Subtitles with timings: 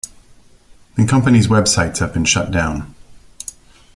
[0.95, 2.95] The company's websites have been shut down.